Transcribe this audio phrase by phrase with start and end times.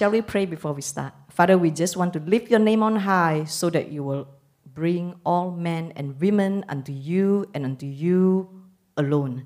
[0.00, 1.12] Shall we pray before we start?
[1.28, 4.28] Father, we just want to lift your name on high so that you will
[4.64, 8.48] bring all men and women unto you and unto you
[8.96, 9.44] alone.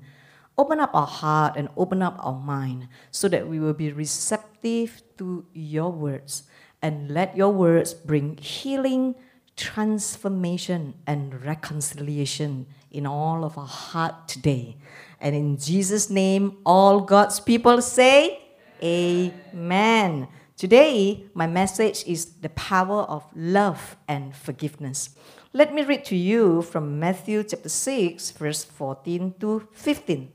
[0.57, 5.03] Open up our heart and open up our mind so that we will be receptive
[5.17, 6.43] to your words
[6.81, 9.13] and let your words bring healing,
[9.57, 14.77] transformation, and reconciliation in all of our heart today.
[15.19, 18.39] And in Jesus' name, all God's people say,
[18.81, 20.29] Amen.
[20.57, 25.09] Today, my message is the power of love and forgiveness.
[25.51, 30.31] Let me read to you from Matthew chapter 6, verse 14 to 15.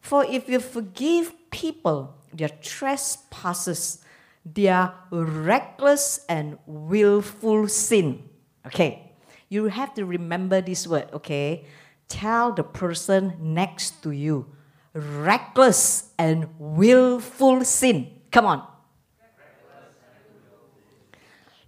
[0.00, 4.02] For if you forgive people their trespasses,
[4.44, 8.28] their reckless and willful sin,
[8.66, 9.12] okay,
[9.48, 11.66] you have to remember this word, okay?
[12.08, 14.46] Tell the person next to you,
[14.92, 18.10] reckless and willful sin.
[18.32, 18.66] Come on,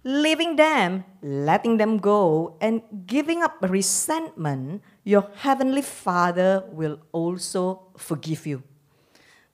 [0.05, 8.45] leaving them, letting them go, and giving up resentment, your heavenly Father will also forgive
[8.45, 8.61] you.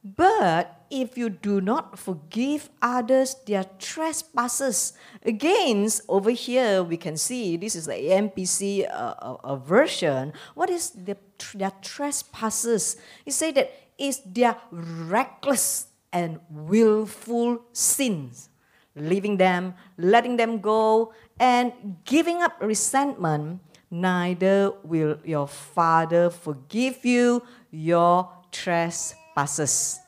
[0.03, 4.93] But if you do not forgive others their trespasses,
[5.23, 10.33] against over here we can see this is the AMPC uh, uh, version.
[10.53, 11.15] What is the,
[11.53, 12.97] their trespasses?
[13.25, 18.49] It said that it's their reckless and willful sins
[18.95, 21.71] leaving them, letting them go, and
[22.05, 29.99] giving up resentment, neither will your Father forgive you your trespasses.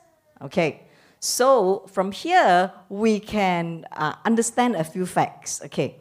[0.41, 0.83] Okay,
[1.19, 5.61] so from here we can uh, understand a few facts.
[5.65, 5.95] Okay,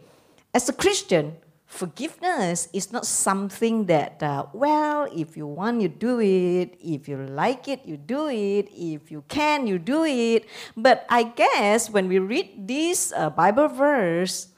[0.52, 1.36] as a Christian,
[1.72, 6.76] forgiveness is not something that, uh, well, if you want, you do it.
[6.78, 8.68] If you like it, you do it.
[8.76, 10.44] If you can, you do it.
[10.76, 14.52] But I guess when we read this uh, Bible verse,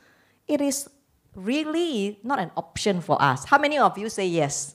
[0.48, 0.90] it is
[1.36, 3.46] really not an option for us.
[3.46, 4.74] How many of you say yes?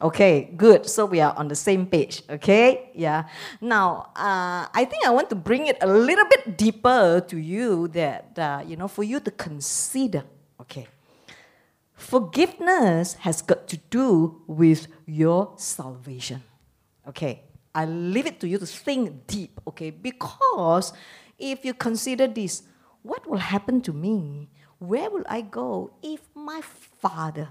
[0.00, 0.86] Okay, good.
[0.86, 2.22] So we are on the same page.
[2.30, 3.26] Okay, yeah.
[3.60, 7.88] Now, uh, I think I want to bring it a little bit deeper to you
[7.88, 10.22] that, uh, you know, for you to consider.
[12.02, 16.42] Forgiveness has got to do with your salvation.
[17.06, 19.90] Okay, I leave it to you to think deep, okay?
[19.90, 20.92] Because
[21.38, 22.64] if you consider this,
[23.02, 24.50] what will happen to me?
[24.78, 26.60] Where will I go if my
[27.00, 27.48] father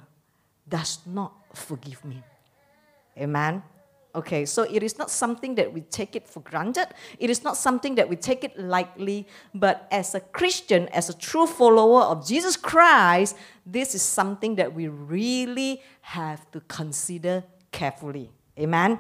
[0.68, 2.22] does not forgive me?
[3.18, 3.64] Amen.
[4.14, 6.88] Okay, so it is not something that we take it for granted.
[7.18, 9.26] It is not something that we take it lightly.
[9.56, 14.74] But as a Christian, as a true follower of Jesus Christ, this is something that
[14.74, 18.30] we really have to consider carefully.
[18.60, 19.00] Amen?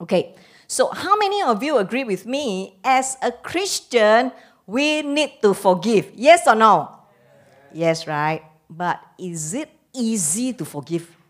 [0.00, 0.34] Okay,
[0.66, 2.78] so how many of you agree with me?
[2.82, 4.32] As a Christian,
[4.66, 6.10] we need to forgive.
[6.14, 6.88] Yes or no?
[7.70, 8.42] Yes, yes right?
[8.70, 11.21] But is it easy to forgive?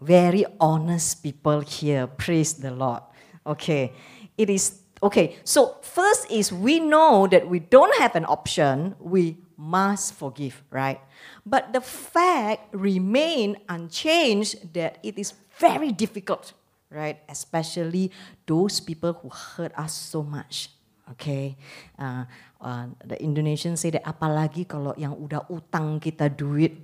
[0.00, 2.06] Very honest people here.
[2.06, 3.02] Praise the Lord.
[3.46, 3.92] Okay.
[4.36, 5.36] It is okay.
[5.44, 8.94] So first is we know that we don't have an option.
[9.00, 11.00] We must forgive, right?
[11.44, 16.52] But the fact remain unchanged that it is very difficult,
[16.92, 17.24] right?
[17.28, 18.12] Especially
[18.44, 20.70] those people who hurt us so much.
[21.06, 21.54] Okay,
[22.02, 22.26] uh,
[22.58, 26.74] uh, the Indonesians say that apalagi kalau yang udah utang kita duit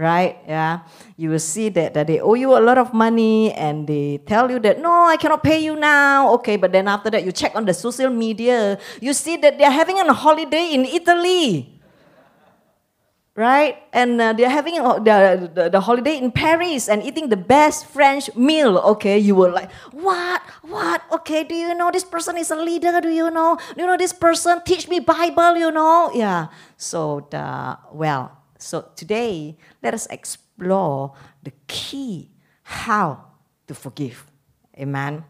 [0.00, 0.40] right?
[0.48, 0.80] Yeah,
[1.16, 4.50] you will see that, that they owe you a lot of money and they tell
[4.50, 6.32] you that no, I cannot pay you now.
[6.40, 9.70] Okay, but then after that, you check on the social media, you see that they're
[9.70, 11.76] having a holiday in Italy.
[13.36, 13.78] Right?
[13.92, 18.28] And uh, they're having the, the, the holiday in Paris and eating the best French
[18.34, 18.76] meal.
[18.78, 20.42] Okay, you were like, what?
[20.62, 21.00] What?
[21.12, 23.00] Okay, do you know this person is a leader?
[23.00, 23.56] Do you know?
[23.74, 25.56] Do you know this person teach me Bible?
[25.56, 26.10] You know?
[26.12, 26.48] Yeah.
[26.76, 32.30] So, the, well, so today, let us explore the key
[32.62, 33.24] how
[33.66, 34.26] to forgive.
[34.78, 35.24] Amen.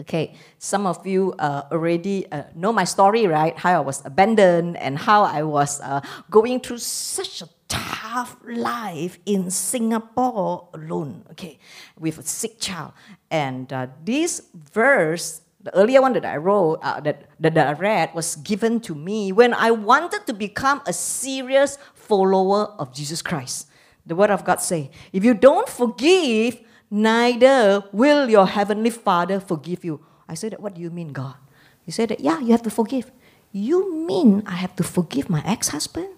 [0.00, 3.58] Okay, some of you uh, already uh, know my story, right?
[3.58, 9.18] How I was abandoned and how I was uh, going through such a tough life
[9.26, 11.58] in Singapore alone, okay,
[11.98, 12.92] with a sick child.
[13.30, 18.14] And uh, this verse, the earlier one that I wrote, uh, that, that I read,
[18.14, 21.76] was given to me when I wanted to become a serious
[22.08, 23.68] follower of Jesus Christ.
[24.06, 26.58] The word of God say, if you don't forgive,
[26.90, 30.00] neither will your heavenly Father forgive you.
[30.26, 31.36] I said, what do you mean, God?
[31.84, 33.12] He said that, yeah, you have to forgive.
[33.52, 36.08] You mean I have to forgive my ex-husband?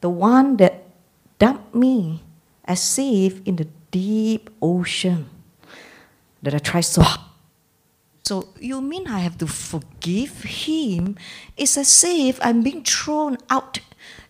[0.00, 0.84] The one that
[1.38, 2.22] dumped me
[2.64, 5.30] as if in the deep ocean
[6.42, 7.20] that I tried so hard.
[8.22, 11.16] So you mean I have to forgive him?
[11.56, 13.80] It's as if I'm being thrown out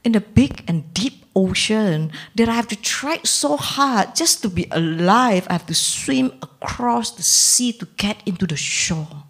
[0.05, 4.49] in a big and deep ocean that I have to try so hard just to
[4.49, 5.47] be alive.
[5.49, 9.25] I have to swim across the sea to get into the shore.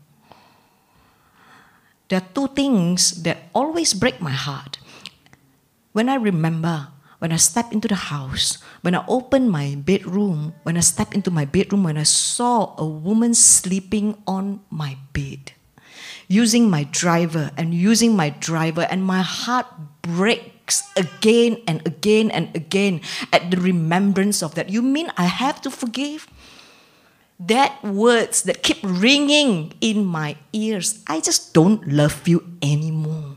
[2.09, 4.79] There are two things that always break my heart.
[5.93, 6.89] When I remember,
[7.19, 11.31] when I step into the house, when I open my bedroom, when I step into
[11.31, 15.53] my bedroom, when I saw a woman sleeping on my bed,
[16.29, 19.67] using my driver and using my driver, and my heart
[20.01, 20.58] breaks
[20.97, 23.01] again and again and again
[23.33, 24.71] at the remembrance of that.
[24.71, 26.27] You mean I have to forgive?
[27.39, 31.05] That words that keep ringing in my ears.
[31.07, 33.37] I just don't love you anymore.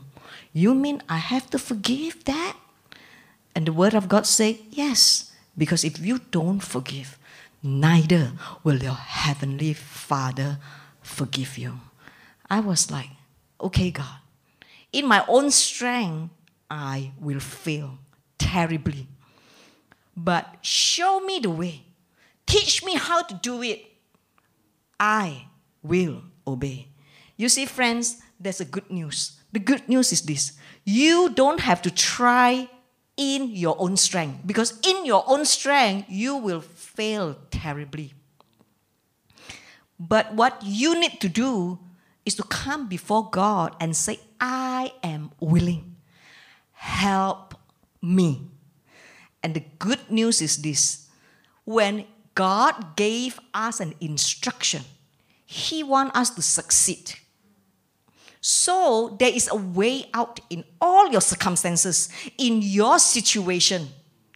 [0.52, 2.56] You mean I have to forgive that?
[3.54, 7.18] And the word of God say, yes, because if you don't forgive,
[7.62, 8.32] neither
[8.64, 10.58] will your heavenly Father
[11.00, 11.78] forgive you.
[12.50, 13.10] I was like,
[13.60, 14.18] okay, God,
[14.92, 16.34] in my own strength,
[16.72, 17.98] I will fail
[18.38, 19.06] terribly.
[20.16, 21.84] But show me the way.
[22.46, 23.84] Teach me how to do it.
[24.98, 25.48] I
[25.82, 26.88] will obey.
[27.36, 29.36] You see, friends, there's a good news.
[29.52, 30.52] The good news is this
[30.84, 32.68] you don't have to try
[33.18, 38.14] in your own strength because in your own strength, you will fail terribly.
[40.00, 41.78] But what you need to do
[42.24, 45.91] is to come before God and say, I am willing.
[46.82, 47.54] Help
[48.02, 48.50] me.
[49.40, 51.06] And the good news is this
[51.62, 54.82] when God gave us an instruction,
[55.46, 57.14] He wants us to succeed.
[58.40, 63.86] So there is a way out in all your circumstances, in your situation,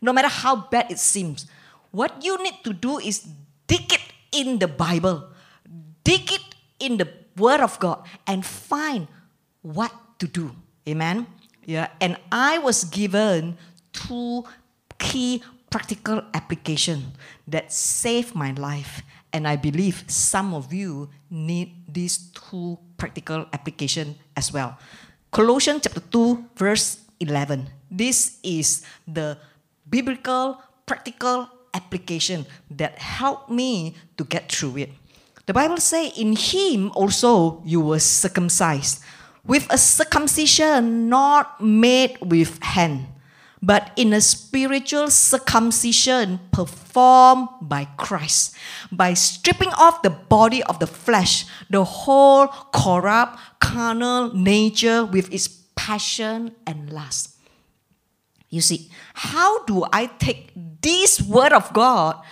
[0.00, 1.50] no matter how bad it seems.
[1.90, 3.26] What you need to do is
[3.66, 5.30] dig it in the Bible,
[6.04, 9.08] dig it in the Word of God, and find
[9.62, 9.90] what
[10.20, 10.54] to do.
[10.88, 11.26] Amen.
[11.66, 13.58] Yeah, and I was given
[13.92, 14.46] two
[15.02, 17.18] key practical application
[17.50, 19.02] that saved my life
[19.32, 24.78] and I believe some of you need these two practical application as well.
[25.30, 27.68] Colossians chapter 2, verse 11.
[27.90, 29.36] This is the
[29.90, 34.90] biblical practical application that helped me to get through it.
[35.44, 39.02] The Bible says, In him also you were circumcised,
[39.46, 43.06] with a circumcision not made with hand
[43.62, 48.54] but in a spiritual circumcision performed by Christ,
[48.92, 55.48] by stripping off the body of the flesh, the whole corrupt carnal nature with its
[55.74, 57.36] passion and lust.
[58.50, 62.22] You see, how do I take this word of God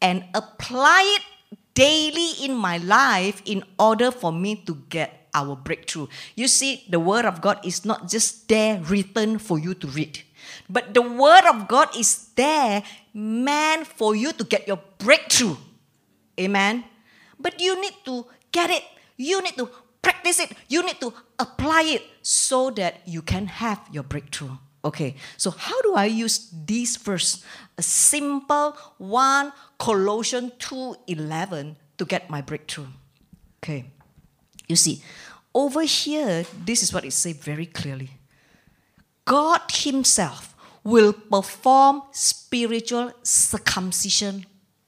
[0.00, 1.22] and apply it
[1.74, 6.06] daily in my life in order for me to get our breakthrough?
[6.34, 10.22] You see, the word of God is not just there written for you to read.
[10.70, 12.82] But the word of God is there
[13.12, 15.56] meant for you to get your breakthrough.
[16.38, 16.84] Amen.
[17.38, 18.84] But you need to get it.
[19.16, 19.68] You need to
[20.00, 20.52] practice it.
[20.68, 24.56] You need to apply it so that you can have your breakthrough.
[24.84, 27.42] Okay, so how do I use this verse?
[27.78, 32.92] A simple 1 Colossians 2:11 to get my breakthrough.
[33.64, 33.93] Okay.
[34.68, 35.02] You see,
[35.54, 38.10] over here, this is what it says very clearly.
[39.24, 44.46] God Himself will perform spiritual circumcision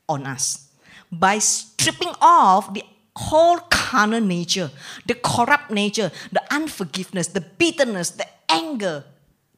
[0.09, 0.69] on us
[1.11, 2.85] by stripping off the
[3.17, 4.71] whole carnal nature,
[5.07, 9.05] the corrupt nature, the unforgiveness, the bitterness, the anger,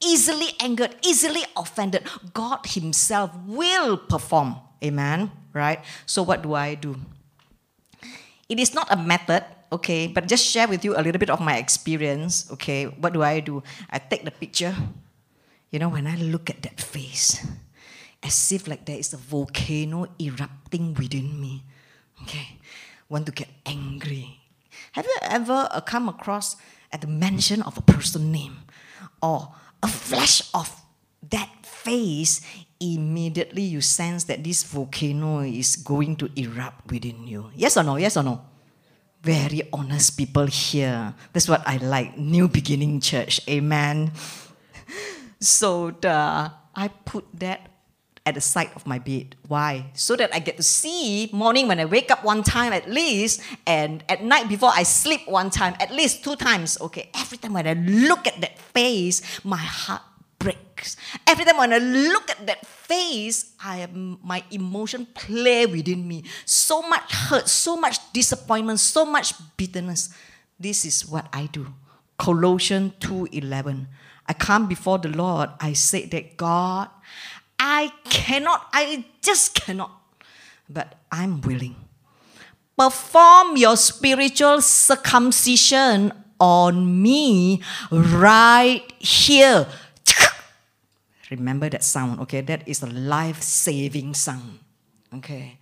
[0.00, 2.04] easily angered, easily offended.
[2.32, 4.56] God Himself will perform.
[4.84, 5.30] Amen.
[5.52, 5.80] Right?
[6.06, 6.96] So, what do I do?
[8.48, 11.40] It is not a method, okay, but just share with you a little bit of
[11.40, 12.86] my experience, okay.
[12.86, 13.62] What do I do?
[13.90, 14.74] I take the picture.
[15.70, 17.46] You know, when I look at that face,
[18.22, 21.64] as if like there is a volcano erupting within me,
[22.22, 22.58] okay,
[23.08, 24.40] want to get angry.
[24.92, 26.56] Have you ever uh, come across
[26.92, 28.64] at the mention of a person name
[29.22, 30.82] or a flash of
[31.30, 32.40] that face
[32.80, 37.50] immediately you sense that this volcano is going to erupt within you.
[37.54, 37.96] Yes or no?
[37.96, 38.40] Yes or no?
[39.28, 41.12] Very honest people here.
[41.34, 42.16] That's what I like.
[42.16, 43.44] New beginning church.
[43.44, 44.10] Amen.
[45.38, 47.68] So the, I put that
[48.24, 49.36] at the side of my bed.
[49.46, 49.92] Why?
[49.92, 53.42] So that I get to see morning when I wake up one time at least,
[53.66, 56.80] and at night before I sleep one time, at least two times.
[56.80, 60.00] Okay, every time when I look at that face, my heart
[60.38, 60.96] breaks.
[61.26, 66.24] Every time when I look at that face, I my emotion play within me.
[66.44, 70.10] So much hurt, so much disappointment, so much bitterness.
[70.58, 71.66] This is what I do.
[72.18, 73.86] Colossians 2:11.
[74.28, 75.50] I come before the Lord.
[75.60, 76.90] I say that God,
[77.58, 79.90] I cannot, I just cannot,
[80.68, 81.76] but I'm willing.
[82.76, 89.66] Perform your spiritual circumcision on me right here.
[91.30, 92.40] Remember that sound, okay?
[92.40, 94.60] That is a life saving sound,
[95.14, 95.58] okay?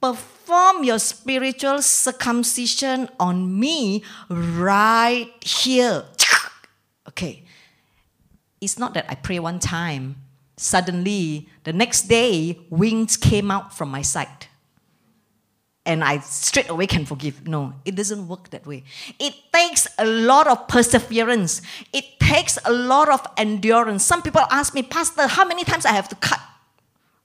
[0.00, 6.04] Perform your spiritual circumcision on me right here.
[7.08, 7.42] Okay.
[8.60, 10.16] It's not that I pray one time,
[10.56, 14.47] suddenly the next day wings came out from my sight
[15.88, 17.48] and I straight away can forgive.
[17.48, 18.84] No, it doesn't work that way.
[19.18, 21.62] It takes a lot of perseverance.
[21.94, 24.04] It takes a lot of endurance.
[24.04, 26.40] Some people ask me, Pastor, how many times I have to cut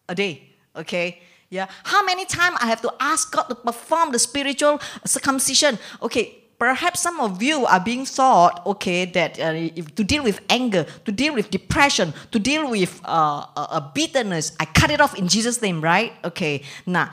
[0.08, 0.50] a day?
[0.78, 1.22] Okay.
[1.50, 1.68] Yeah.
[1.84, 5.78] How many times I have to ask God to perform the spiritual circumcision?
[6.02, 6.40] Okay.
[6.58, 10.86] Perhaps some of you are being thought, okay, that uh, if, to deal with anger,
[11.04, 15.28] to deal with depression, to deal with uh, uh, bitterness, I cut it off in
[15.28, 16.14] Jesus' name, right?
[16.24, 16.64] Okay.
[16.86, 17.12] Now,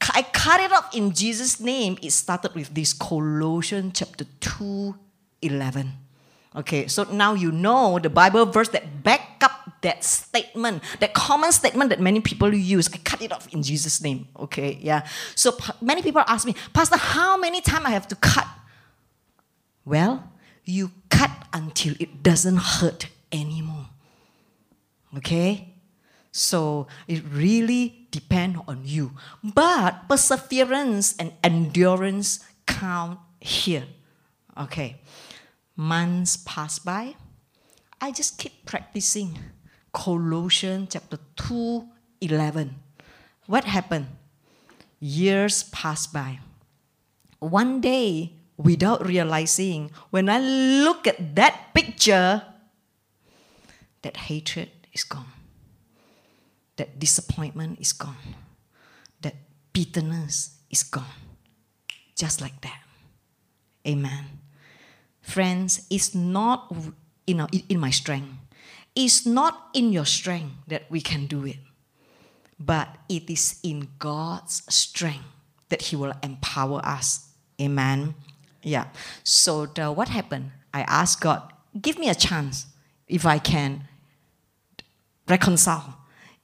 [0.00, 1.98] I cut it off in Jesus' name.
[2.02, 4.94] It started with this Colossians chapter 2,
[5.42, 5.92] 11.
[6.56, 11.52] Okay, so now you know the Bible verse that back up that statement, that common
[11.52, 12.88] statement that many people use.
[12.92, 14.26] I cut it off in Jesus' name.
[14.36, 15.06] Okay, yeah.
[15.34, 18.46] So many people ask me, Pastor, how many times I have to cut?
[19.84, 20.32] Well,
[20.64, 23.86] you cut until it doesn't hurt anymore.
[25.16, 25.74] Okay?
[26.32, 29.12] So it really depends on you.
[29.42, 33.84] But perseverance and endurance count here.
[34.56, 35.00] Okay.
[35.76, 37.14] Months pass by.
[38.00, 39.38] I just keep practicing.
[39.92, 41.88] Colossians chapter 2,
[42.20, 42.74] 11.
[43.46, 44.06] What happened?
[45.00, 46.40] Years pass by.
[47.38, 52.42] One day, without realizing, when I look at that picture,
[54.02, 55.37] that hatred is gone
[56.78, 58.34] that disappointment is gone,
[59.20, 59.34] that
[59.72, 61.04] bitterness is gone.
[62.16, 62.82] Just like that.
[63.86, 64.24] Amen.
[65.20, 66.74] Friends, it's not
[67.26, 68.30] in, our, in my strength.
[68.96, 71.58] It's not in your strength that we can do it,
[72.58, 75.26] but it is in God's strength
[75.68, 77.28] that He will empower us.
[77.60, 78.14] Amen.
[78.62, 78.86] Yeah.
[79.22, 80.50] So the, what happened?
[80.72, 82.66] I asked God, give me a chance
[83.06, 83.84] if I can
[85.28, 85.98] reconcile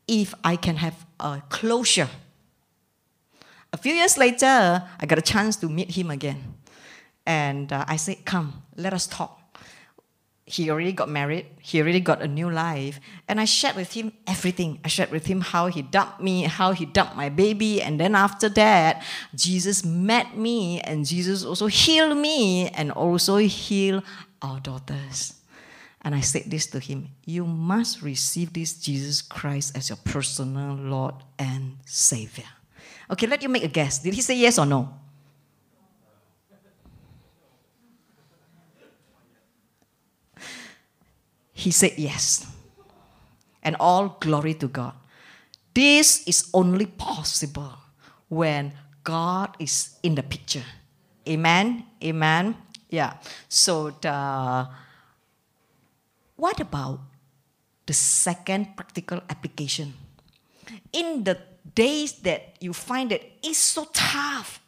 [0.06, 2.08] if I can have a closure.
[3.73, 6.54] A few years later, I got a chance to meet him again.
[7.26, 9.40] And uh, I said, Come, let us talk.
[10.46, 13.00] He already got married, he already got a new life.
[13.26, 14.78] And I shared with him everything.
[14.84, 17.80] I shared with him how he dumped me, how he dumped my baby.
[17.80, 19.02] And then after that,
[19.34, 24.02] Jesus met me, and Jesus also healed me and also healed
[24.42, 25.34] our daughters.
[26.04, 30.76] And I said this to him You must receive this Jesus Christ as your personal
[30.76, 32.44] Lord and Savior.
[33.11, 33.99] Okay, let you make a guess.
[33.99, 34.88] Did he say yes or no?
[41.52, 42.46] He said yes.
[43.62, 44.92] And all glory to God.
[45.73, 47.73] This is only possible
[48.28, 50.64] when God is in the picture.
[51.26, 51.84] Amen.
[52.02, 52.56] Amen.
[52.90, 53.14] Yeah.
[53.49, 54.68] So the
[56.37, 57.00] what about
[57.87, 59.95] the second practical application?
[60.93, 61.38] In the
[61.75, 64.61] days that you find that it's so tough,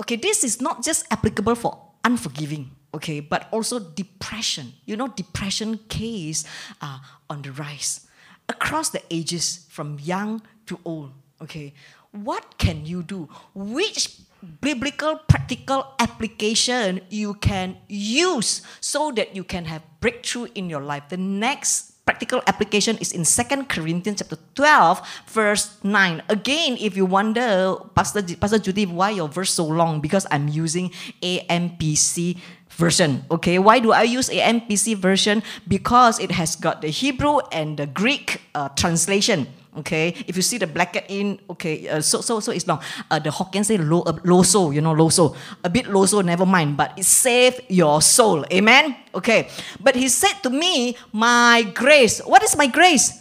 [0.00, 4.72] okay, this is not just applicable for unforgiving, okay, but also depression.
[4.86, 6.44] You know, depression case
[6.80, 8.06] uh, on the rise
[8.48, 11.72] across the ages from young to old, okay.
[12.10, 13.28] What can you do?
[13.54, 14.18] Which
[14.60, 21.08] biblical practical application you can use so that you can have breakthrough in your life.
[21.08, 26.22] The next practical application is in Second Corinthians chapter 12, verse 9.
[26.28, 30.00] Again, if you wonder, Pastor, Pastor Judy, why your verse so long?
[30.00, 30.90] Because I'm using
[31.22, 32.38] AMPC
[32.70, 33.24] version.
[33.30, 35.42] Okay, why do I use AMPC version?
[35.68, 39.46] Because it has got the Hebrew and the Greek uh, translation.
[39.70, 42.82] Okay, if you see the bracket in, okay, uh, so so so it's long.
[43.06, 45.36] Uh, the Hokkien say lo, uh, loso, you know, low loso.
[45.62, 48.44] A bit low loso, never mind, but it save your soul.
[48.50, 48.96] Amen.
[49.14, 49.46] Okay,
[49.78, 52.18] but he said to me, my grace.
[52.26, 53.14] What is my grace?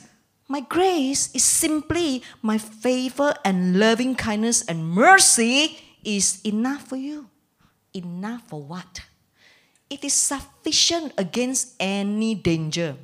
[0.50, 7.30] My grace is simply my favor and loving kindness and mercy is enough for you.
[7.94, 9.06] Enough for what?
[9.90, 12.98] It is sufficient against any danger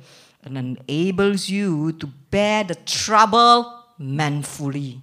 [0.46, 5.02] and enables you to bear the trouble manfully.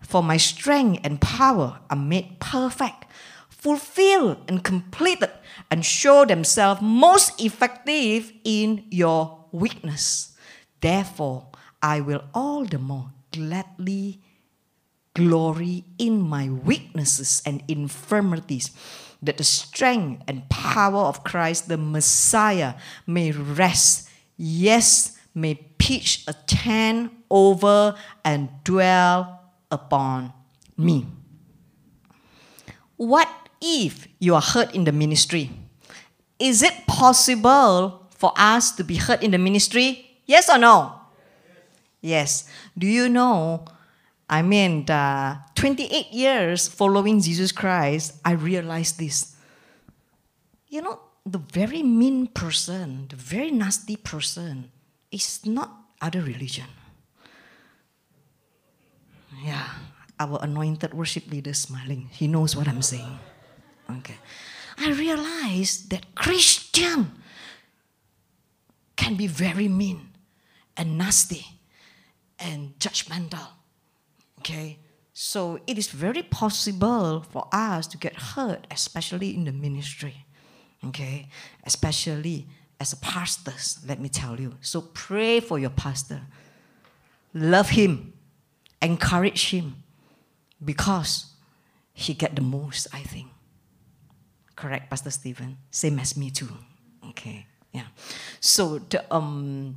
[0.00, 3.06] For my strength and power are made perfect,
[3.48, 5.30] fulfilled, and completed,
[5.70, 10.36] and show themselves most effective in your weakness.
[10.80, 11.46] Therefore,
[11.82, 14.20] I will all the more gladly
[15.14, 18.70] glory in my weaknesses and infirmities,
[19.22, 22.74] that the strength and power of Christ the Messiah
[23.06, 24.03] may rest,
[24.36, 30.32] yes, may pitch a tent over and dwell upon
[30.76, 31.06] me.
[32.96, 33.28] What
[33.60, 35.50] if you are hurt in the ministry?
[36.38, 40.18] Is it possible for us to be hurt in the ministry?
[40.26, 41.00] Yes or no?
[42.00, 42.48] Yes.
[42.76, 43.64] Do you know?
[44.28, 49.36] I mean, uh, 28 years following Jesus Christ, I realized this.
[50.68, 54.70] You know, the very mean person, the very nasty person,
[55.10, 56.66] is not other religion.
[59.42, 59.68] Yeah,
[60.20, 62.08] our anointed worship leader smiling.
[62.12, 63.18] He knows what I'm saying.
[63.90, 64.16] Okay.
[64.78, 67.12] I realized that Christian
[68.96, 70.10] can be very mean
[70.76, 71.46] and nasty
[72.38, 73.48] and judgmental.
[74.40, 74.78] Okay?
[75.12, 80.23] So it is very possible for us to get hurt, especially in the ministry.
[80.88, 81.28] Okay?
[81.64, 82.46] Especially
[82.80, 84.54] as a pastors, let me tell you.
[84.60, 86.22] So pray for your pastor.
[87.32, 88.12] Love him.
[88.82, 89.76] Encourage him.
[90.64, 91.26] Because
[91.92, 93.28] he get the most, I think.
[94.56, 95.58] Correct, Pastor Stephen?
[95.70, 96.48] Same as me too.
[97.10, 97.46] Okay.
[97.72, 97.86] Yeah.
[98.40, 99.76] So the, um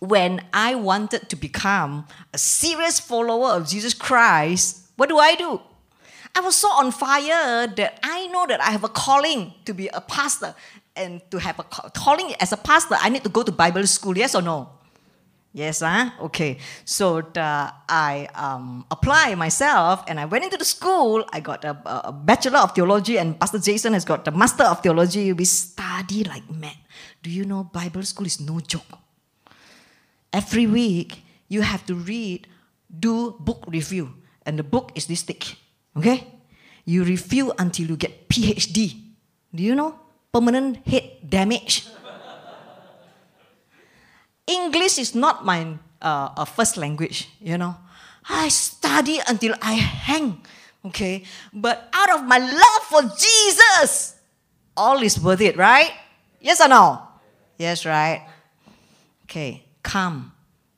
[0.00, 5.60] when I wanted to become a serious follower of Jesus Christ, what do I do?
[6.34, 9.88] I was so on fire that I know that I have a calling to be
[9.88, 10.54] a pastor.
[10.96, 14.18] And to have a calling as a pastor, I need to go to Bible school,
[14.18, 14.68] yes or no?
[15.52, 16.10] Yes, huh?
[16.20, 16.58] Okay.
[16.84, 21.24] So the, I um, apply myself and I went into the school.
[21.32, 21.76] I got a,
[22.08, 25.32] a, Bachelor of Theology and Pastor Jason has got the Master of Theology.
[25.32, 26.76] We study like mad.
[27.22, 28.98] Do you know Bible school is no joke?
[30.32, 32.46] Every week, you have to read,
[32.88, 34.14] do book review.
[34.46, 35.56] And the book is this thick.
[35.96, 36.26] Okay?
[36.84, 38.96] You review until you get PhD.
[39.54, 39.98] Do you know?
[40.32, 41.88] Permanent head damage.
[44.46, 47.76] English is not my uh, first language, you know.
[48.28, 50.42] I study until I hang,
[50.84, 51.24] okay?
[51.52, 54.16] But out of my love for Jesus,
[54.76, 55.90] all is worth it, right?
[56.40, 57.02] Yes or no?
[57.58, 58.26] Yes, right?
[59.24, 60.32] Okay come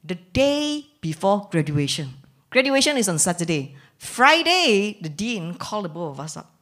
[0.05, 2.09] the day before graduation.
[2.51, 3.77] Graduation is on Saturday.
[4.03, 6.53] Friday, the dean called the both of us up.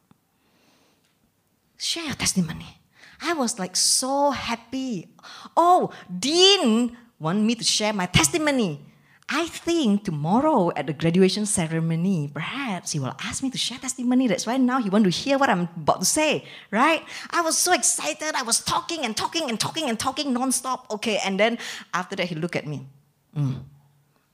[1.78, 2.78] Share your testimony.
[3.22, 5.08] I was like so happy.
[5.56, 8.84] Oh, dean want me to share my testimony.
[9.26, 14.28] I think tomorrow at the graduation ceremony, perhaps he will ask me to share testimony.
[14.28, 17.02] That's why now he want to hear what I'm about to say, right?
[17.30, 18.34] I was so excited.
[18.36, 20.90] I was talking and talking and talking and talking nonstop.
[20.90, 21.56] Okay, and then
[21.94, 22.86] after that he looked at me.
[23.34, 23.64] Mm,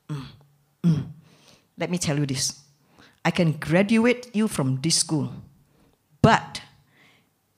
[0.09, 0.27] mm,
[0.83, 1.07] mm.
[1.79, 2.65] Let me tell you this.
[3.26, 5.34] I can graduate you from this school,
[6.22, 6.62] but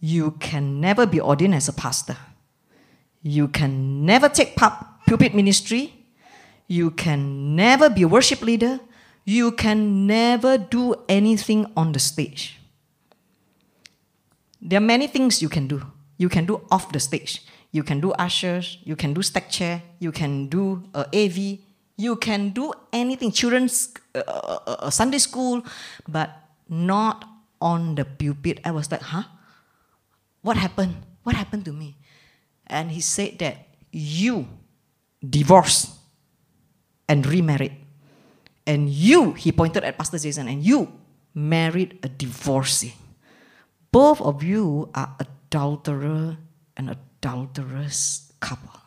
[0.01, 2.17] you can never be ordained as a pastor.
[3.21, 5.99] You can never take pulpit ministry
[6.69, 8.79] you can never be a worship leader.
[9.25, 12.61] You can never do anything on the stage.
[14.61, 15.83] There are many things you can do.
[16.19, 17.43] You can do off the stage.
[17.73, 18.79] You can do ushers.
[18.85, 19.83] You can do stack chair.
[19.99, 21.59] You can do uh, AV.
[21.99, 25.67] You can do anything, children's uh, uh, uh, uh, Sunday school,
[26.07, 26.31] but
[26.71, 27.27] not
[27.61, 28.61] on the pulpit.
[28.65, 29.25] I was like, huh?
[30.43, 30.95] What happened?
[31.25, 31.99] What happened to me?
[32.69, 34.47] And he said that you
[35.19, 35.91] divorced
[37.09, 37.75] and remarried.
[38.65, 40.93] And you, he pointed at Pastor Jason, and you
[41.35, 42.95] married a divorcee.
[43.91, 46.37] Both of you are adulterer
[46.77, 48.79] and adulterous couple.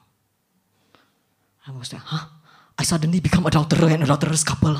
[1.67, 2.27] I was like, huh?
[2.77, 4.77] I suddenly become adulterer and adulterous couple.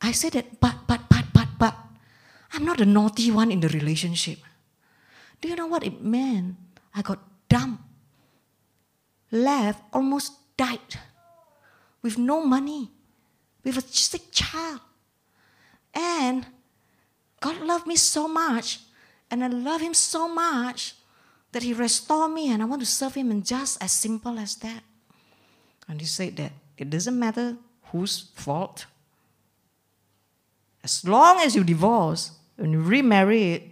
[0.00, 1.74] I said that, but, but, but, but, but,
[2.52, 4.38] I'm not the naughty one in the relationship.
[5.40, 6.56] Do you know what it meant?
[6.94, 7.82] I got dumped
[9.30, 11.00] left, almost died
[12.02, 12.90] with no money,
[13.64, 14.80] with a sick child.
[15.94, 16.46] And
[17.40, 18.80] God loved me so much,
[19.30, 20.94] and I love Him so much
[21.56, 24.60] that He restored me, and I want to serve Him, and just as simple as
[24.60, 24.84] that.
[25.88, 27.56] And He said that it doesn't matter
[27.88, 28.84] whose fault.
[30.84, 33.62] As long as you divorce and you remarry it,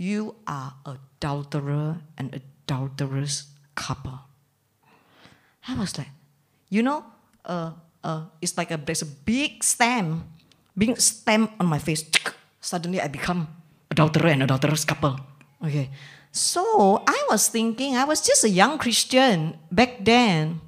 [0.00, 4.24] you are adulterer and adulterous couple.
[5.68, 6.08] I was like,
[6.70, 7.04] you know,
[7.44, 10.24] uh, uh, it's like a, there's a big stamp
[10.76, 12.08] being stamped on my face.
[12.60, 13.48] Suddenly I become
[13.90, 15.20] adulterer and adulterous couple.
[15.62, 15.90] Okay.
[16.34, 20.60] So I was thinking, I was just a young Christian back then.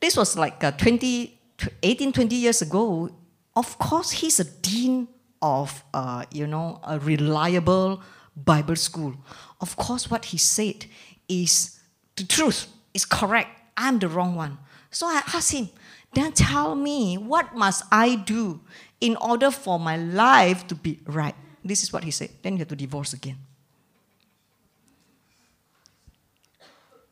[0.00, 1.38] This was like uh, 20,
[1.82, 3.10] 18, 20 years ago.
[3.54, 5.08] Of course, he's a dean
[5.42, 8.00] of, uh, you know, a reliable
[8.34, 9.14] Bible school.
[9.60, 10.86] Of course, what he said
[11.28, 11.78] is
[12.16, 13.50] the truth, is correct.
[13.76, 14.56] I'm the wrong one.
[14.90, 15.68] So I asked him,
[16.14, 18.62] then tell me, what must I do
[19.02, 21.34] in order for my life to be right?
[21.62, 22.30] This is what he said.
[22.42, 23.36] Then you have to divorce again.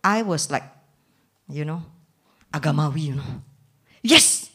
[0.02, 0.64] I was like,
[1.48, 1.82] you know,
[2.52, 3.42] agamawi, you know.
[4.02, 4.50] Yes,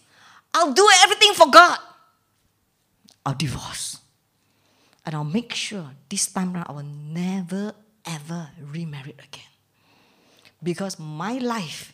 [0.53, 1.79] I'll do everything for God.
[3.25, 3.99] I'll divorce.
[5.05, 7.73] And I'll make sure this time around I will never
[8.05, 9.51] ever remarry again.
[10.63, 11.93] Because my life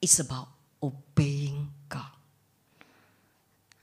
[0.00, 0.48] is about
[0.82, 2.12] obeying God.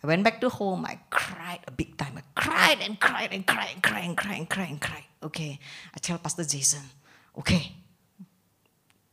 [0.04, 2.18] I went back to home, I cried a big time.
[2.18, 5.06] I cried and cried and cried and cried and cried and cried and cried.
[5.24, 5.60] Okay.
[5.96, 6.82] I tell Pastor Jason,
[7.38, 7.74] okay,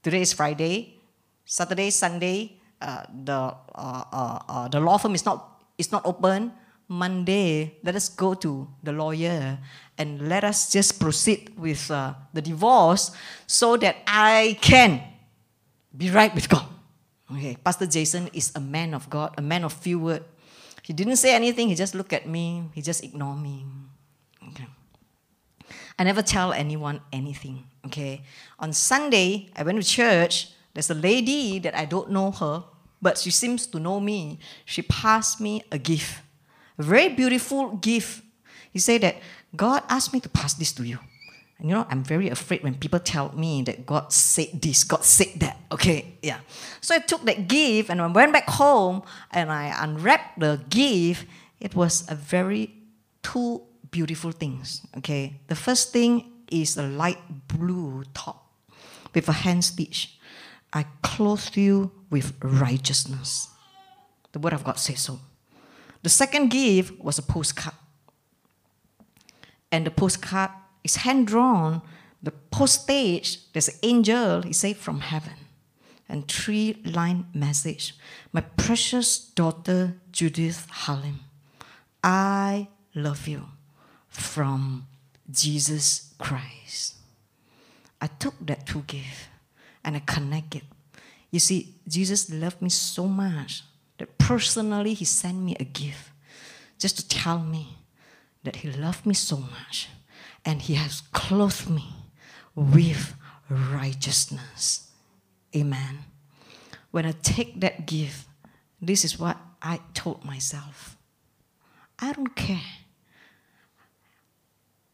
[0.04, 1.00] today is Friday,
[1.48, 6.52] Saturday, Sunday, uh, the, uh, uh, uh, the law firm is not, is not open.
[6.86, 9.58] Monday, let us go to the lawyer
[9.96, 13.10] and let us just proceed with uh, the divorce
[13.46, 15.00] so that I can
[15.96, 16.68] be right with God.
[17.32, 20.26] Okay, Pastor Jason is a man of God, a man of few words.
[20.82, 23.64] He didn't say anything, he just looked at me, he just ignored me.
[25.98, 27.64] I never tell anyone anything.
[27.86, 28.22] Okay.
[28.58, 30.50] On Sunday, I went to church.
[30.72, 32.64] There's a lady that I don't know her,
[33.00, 34.38] but she seems to know me.
[34.64, 36.22] She passed me a gift,
[36.78, 38.22] a very beautiful gift.
[38.72, 39.16] He said that
[39.54, 40.98] God asked me to pass this to you.
[41.58, 45.04] And you know, I'm very afraid when people tell me that God said this, God
[45.04, 45.58] said that.
[45.70, 46.40] Okay, yeah.
[46.80, 51.26] So I took that gift and I went back home and I unwrapped the gift.
[51.60, 52.74] It was a very
[53.22, 53.62] two
[53.94, 54.82] beautiful things.
[54.96, 58.50] Okay, the first thing is a light blue top
[59.14, 60.18] with a hand stitch.
[60.72, 63.50] I clothe you with righteousness.
[64.32, 65.20] The word of God says so.
[66.02, 67.76] The second gift was a postcard.
[69.70, 70.50] And the postcard
[70.82, 71.80] is hand drawn.
[72.20, 75.38] The postage, there's an angel, he said, from heaven.
[76.08, 77.94] And three line message
[78.32, 81.20] My precious daughter Judith Halim,
[82.02, 83.53] I love you
[84.14, 84.86] from
[85.30, 86.94] Jesus Christ.
[88.00, 89.28] I took that two gift
[89.84, 90.64] and I connect it.
[91.30, 93.64] You see, Jesus loved me so much
[93.98, 96.10] that personally he sent me a gift
[96.78, 97.76] just to tell me
[98.44, 99.88] that he loved me so much
[100.44, 101.94] and he has clothed me
[102.54, 103.14] with
[103.48, 104.90] righteousness.
[105.56, 106.00] Amen.
[106.90, 108.28] When I take that gift,
[108.80, 110.96] this is what I told myself.
[111.98, 112.83] I don't care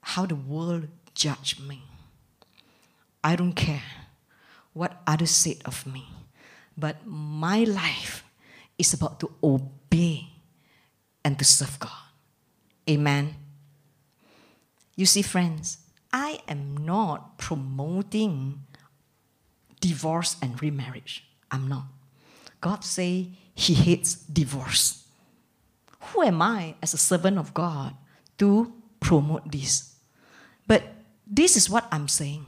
[0.03, 1.83] how the world judge me.
[3.23, 3.83] I don't care
[4.73, 6.07] what others said of me.
[6.77, 8.25] But my life
[8.79, 10.29] is about to obey
[11.25, 12.09] and to serve God.
[12.89, 13.35] Amen.
[14.97, 15.79] You see, friends,
[16.13, 18.63] I am not promoting
[19.81, 21.25] divorce and remarriage.
[21.51, 21.85] I'm not.
[22.61, 25.05] God say he hates divorce.
[26.01, 27.95] Who am I as a servant of God
[28.39, 29.90] to promote this?
[30.71, 30.85] But
[31.27, 32.47] this is what I'm saying.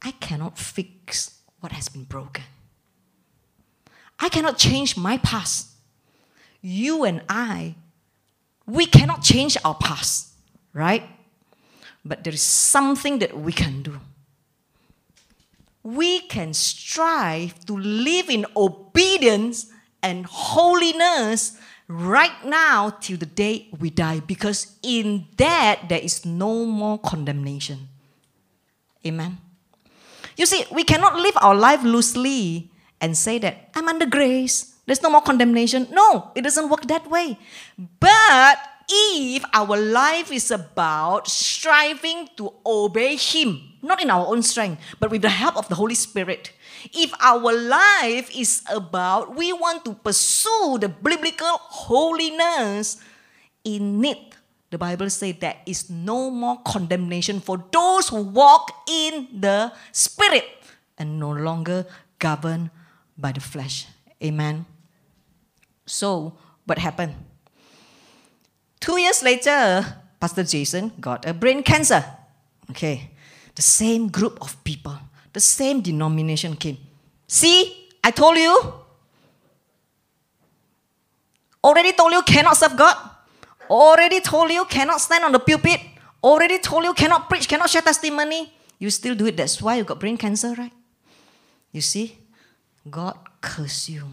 [0.00, 2.44] I cannot fix what has been broken.
[4.18, 5.72] I cannot change my past.
[6.62, 7.74] You and I,
[8.64, 10.32] we cannot change our past,
[10.72, 11.02] right?
[12.06, 14.00] But there is something that we can do.
[15.82, 19.66] We can strive to live in obedience
[20.02, 26.66] and holiness right now till the day we die because in that there is no
[26.66, 27.88] more condemnation.
[29.06, 29.38] Amen.
[30.36, 32.70] You see, we cannot live our life loosely
[33.00, 35.88] and say that I'm under grace, there's no more condemnation.
[35.90, 37.38] No, it doesn't work that way.
[38.00, 44.82] But if our life is about striving to obey Him, not in our own strength,
[45.00, 46.52] but with the help of the Holy Spirit,
[46.94, 53.02] if our life is about we want to pursue the biblical holiness,
[53.66, 54.34] in it,
[54.70, 60.46] the Bible says there is no more condemnation for those who walk in the Spirit
[60.96, 61.84] and no longer
[62.18, 62.70] governed
[63.18, 63.86] by the flesh.
[64.22, 64.64] Amen.
[65.84, 67.14] So, what happened?
[68.86, 69.84] Two years later,
[70.20, 72.04] Pastor Jason got a brain cancer.
[72.70, 73.10] Okay,
[73.56, 74.94] the same group of people,
[75.32, 76.78] the same denomination came.
[77.26, 78.54] See, I told you.
[81.64, 82.94] Already told you cannot serve God.
[83.68, 85.80] Already told you cannot stand on the pulpit.
[86.22, 88.52] Already told you cannot preach, cannot share testimony.
[88.78, 89.36] You still do it.
[89.36, 90.72] That's why you got brain cancer, right?
[91.72, 92.18] You see,
[92.88, 94.04] God curse you.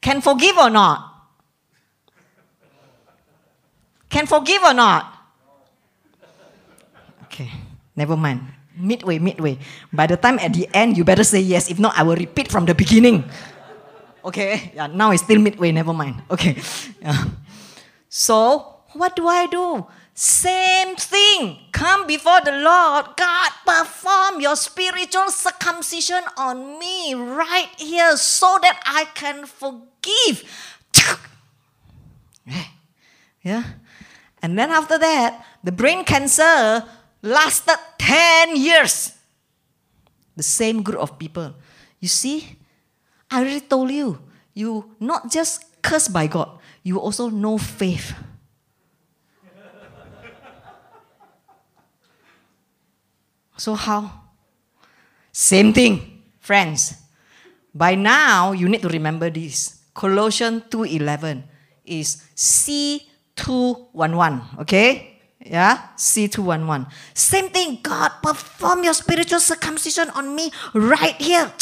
[0.00, 1.15] Can forgive or not?
[4.16, 5.12] Can forgive or not?
[7.28, 7.52] Okay,
[7.92, 8.40] never mind.
[8.72, 9.58] Midway, midway.
[9.92, 11.68] By the time at the end, you better say yes.
[11.68, 13.28] If not, I will repeat from the beginning.
[14.24, 16.22] Okay, yeah, now it's still midway, never mind.
[16.30, 16.56] Okay.
[17.02, 17.28] Yeah.
[18.08, 19.84] So, what do I do?
[20.14, 21.68] Same thing.
[21.72, 23.20] Come before the Lord.
[23.20, 30.40] God, perform your spiritual circumcision on me right here so that I can forgive.
[33.44, 33.62] Yeah.
[34.46, 36.86] And then after that, the brain cancer
[37.20, 39.10] lasted 10 years.
[40.36, 41.52] The same group of people.
[41.98, 42.56] You see,
[43.28, 44.22] I already told you,
[44.54, 48.14] you not just cursed by God, you also know faith.
[53.56, 54.30] so how?
[55.32, 56.94] Same thing, friends.
[57.74, 59.82] By now, you need to remember this.
[59.92, 61.42] Colossians 2.11
[61.84, 62.22] is
[63.36, 65.20] C211, okay?
[65.44, 66.90] Yeah, C211.
[67.14, 71.52] Same thing, God, perform your spiritual circumcision on me right here.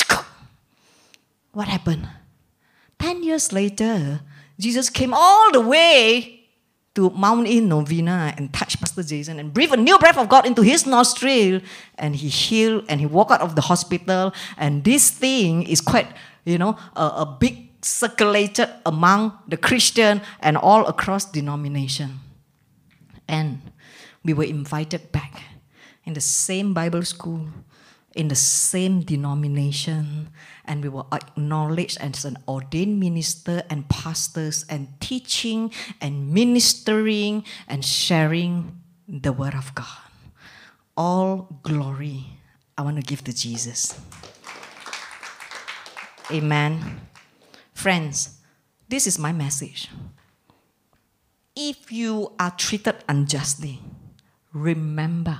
[1.52, 2.08] What happened?
[2.98, 4.20] Ten years later,
[4.58, 6.40] Jesus came all the way
[6.94, 10.46] to Mount in Novena and touched Pastor Jason and breathed a new breath of God
[10.46, 11.60] into his nostril
[11.98, 14.32] and he healed and he walked out of the hospital.
[14.56, 16.06] And this thing is quite,
[16.44, 22.20] you know, a, a big circulated among the Christian and all across denomination.
[23.28, 23.60] And
[24.24, 25.42] we were invited back
[26.04, 27.48] in the same Bible school,
[28.14, 30.30] in the same denomination,
[30.64, 35.70] and we were acknowledged as an ordained minister and pastors and teaching
[36.00, 40.08] and ministering and sharing the word of God.
[40.96, 42.38] All glory
[42.78, 44.00] I want to give to Jesus.
[46.30, 47.00] Amen.
[47.74, 48.38] Friends,
[48.88, 49.90] this is my message.
[51.54, 53.80] If you are treated unjustly,
[54.52, 55.38] remember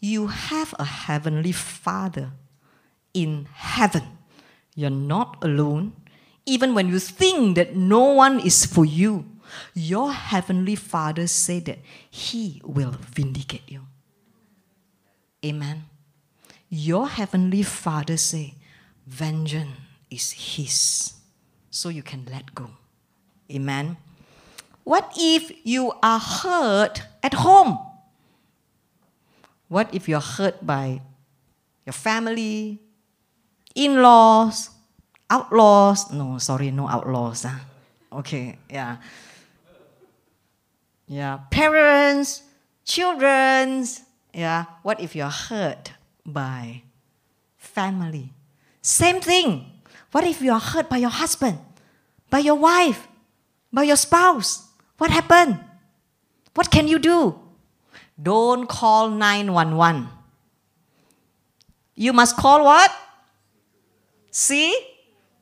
[0.00, 2.32] you have a heavenly Father
[3.14, 4.02] in heaven.
[4.74, 5.92] You're not alone.
[6.44, 9.24] Even when you think that no one is for you,
[9.72, 11.78] your heavenly Father said that
[12.10, 13.86] He will vindicate you.
[15.44, 15.84] Amen.
[16.68, 18.54] Your heavenly Father say,
[19.06, 19.76] vengeance
[20.10, 21.13] is His
[21.74, 22.70] so you can let go.
[23.50, 23.96] Amen.
[24.84, 27.78] What if you are hurt at home?
[29.66, 31.02] What if you're hurt by
[31.84, 32.78] your family,
[33.74, 34.70] in laws,
[35.28, 36.12] outlaws?
[36.12, 37.42] No, sorry, no outlaws.
[37.42, 37.58] Huh?
[38.12, 38.98] Okay, yeah.
[41.08, 42.42] Yeah, parents,
[42.84, 43.84] children.
[44.32, 45.92] Yeah, what if you're hurt
[46.24, 46.82] by
[47.56, 48.32] family?
[48.80, 49.73] Same thing.
[50.14, 51.58] What if you are hurt by your husband,
[52.30, 53.08] by your wife,
[53.72, 54.62] by your spouse?
[54.96, 55.58] What happened?
[56.54, 57.34] What can you do?
[58.14, 60.06] Don't call 911.
[61.96, 62.94] You must call what?
[64.30, 64.70] C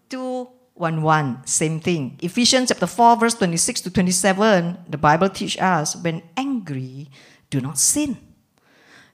[0.08, 1.44] 211.
[1.44, 2.18] Same thing.
[2.22, 7.10] Ephesians chapter 4, verse 26 to 27, the Bible teaches us when angry,
[7.50, 8.16] do not sin.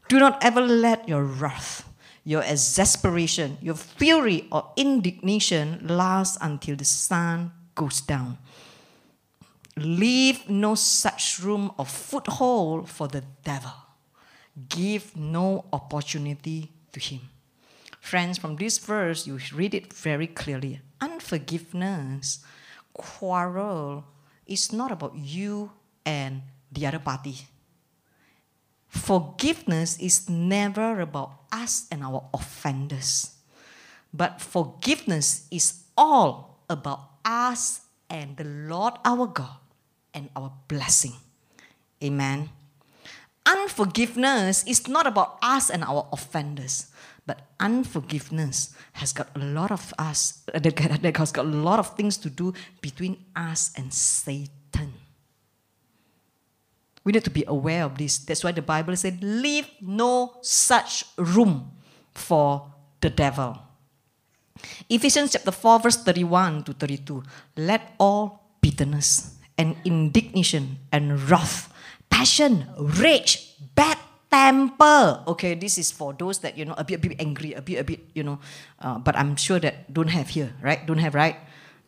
[0.06, 1.87] Do not ever let your wrath
[2.28, 8.36] your exasperation, your fury or indignation lasts until the sun goes down.
[9.78, 13.72] Leave no such room or foothold for the devil.
[14.68, 17.20] Give no opportunity to him.
[17.98, 20.82] Friends, from this verse, you read it very clearly.
[21.00, 22.44] Unforgiveness,
[22.92, 24.04] quarrel,
[24.46, 25.70] is not about you
[26.04, 27.48] and the other party
[28.88, 33.36] Forgiveness is never about us and our offenders,
[34.12, 37.80] but forgiveness is all about us
[38.10, 39.56] and the Lord our God
[40.14, 41.14] and our blessing.
[42.02, 42.50] Amen.
[43.46, 46.92] Unforgiveness is not about us and our offenders,
[47.26, 52.16] but unforgiveness has got a lot of us, that has got a lot of things
[52.18, 54.57] to do between us and Satan.
[57.08, 58.20] We need to be aware of this.
[58.20, 61.72] That's why the Bible said, leave no such room
[62.12, 62.68] for
[63.00, 63.56] the devil.
[64.90, 67.24] Ephesians chapter 4, verse 31 to 32.
[67.56, 71.72] Let all bitterness and indignation and wrath,
[72.10, 73.96] passion, rage, bad
[74.30, 75.24] temper.
[75.28, 77.80] Okay, this is for those that you know a bit, a bit angry, a bit,
[77.80, 78.38] a bit, you know.
[78.78, 80.84] Uh, but I'm sure that don't have here, right?
[80.84, 81.36] Don't have, right?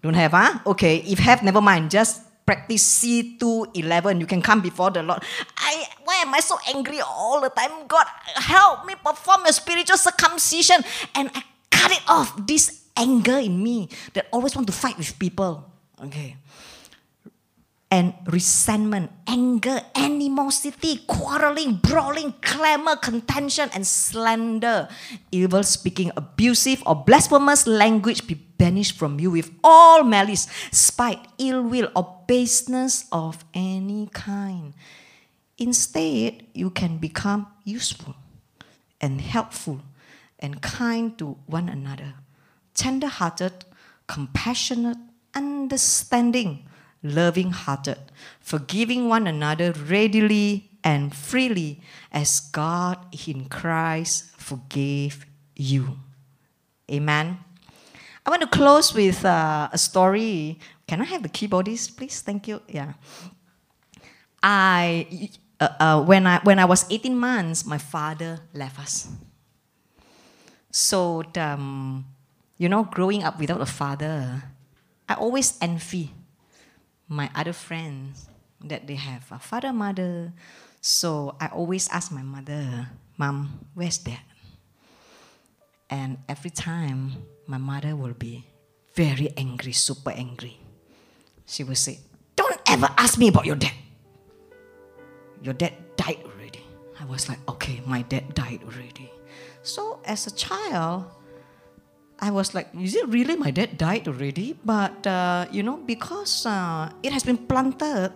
[0.00, 0.64] Don't have, huh?
[0.64, 1.90] Okay, if have, never mind.
[1.90, 4.18] Just practice C211.
[4.18, 5.22] You can come before the Lord.
[5.54, 7.86] I why am I so angry all the time?
[7.86, 10.82] God, help me perform a spiritual circumcision.
[11.14, 12.34] And I cut it off.
[12.42, 13.86] This anger in me
[14.18, 15.62] that always want to fight with people.
[16.02, 16.39] Okay
[17.90, 24.88] and resentment, anger, animosity, quarreling, brawling, clamor, contention, and slander,
[25.32, 31.62] evil speaking, abusive or blasphemous language be banished from you with all malice, spite, ill
[31.62, 34.72] will, or baseness of any kind.
[35.58, 38.14] Instead, you can become useful
[39.00, 39.80] and helpful
[40.38, 42.14] and kind to one another,
[42.72, 43.64] tender hearted,
[44.06, 44.96] compassionate,
[45.34, 46.66] understanding
[47.02, 47.98] loving hearted,
[48.40, 51.80] forgiving one another readily and freely
[52.12, 55.98] as God in Christ forgave you.
[56.90, 57.38] Amen.
[58.24, 60.58] I want to close with uh, a story.
[60.86, 62.20] Can I have the keyboardist, please?
[62.20, 62.60] Thank you.
[62.68, 62.92] Yeah.
[64.42, 69.08] I, uh, uh, when, I, when I was 18 months, my father left us.
[70.70, 72.06] So, um,
[72.58, 74.42] you know, growing up without a father,
[75.08, 76.10] I always envy
[77.10, 78.30] my other friends
[78.62, 80.32] that they have a father, mother.
[80.80, 84.20] So I always ask my mother, Mom, where's dad?
[85.90, 88.46] And every time my mother will be
[88.94, 90.56] very angry, super angry.
[91.46, 91.98] She will say,
[92.36, 93.74] Don't ever ask me about your dad.
[95.42, 96.62] Your dad died already.
[97.00, 99.10] I was like, Okay, my dad died already.
[99.62, 101.06] So as a child,
[102.20, 104.58] I was like, is it really my dad died already?
[104.64, 108.12] But, uh, you know, because uh, it has been planted,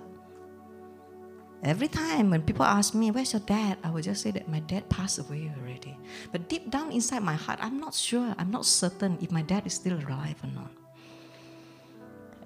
[1.63, 3.79] every time when people ask me, where's your dad?
[3.83, 5.97] I would just say that my dad passed away already.
[6.33, 9.67] But deep down inside my heart, I'm not sure, I'm not certain if my dad
[9.67, 10.71] is still alive or not.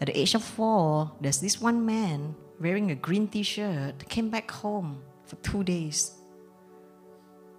[0.00, 4.30] At the age of four, there's this one man wearing a green t shirt came
[4.30, 6.12] back home for two days.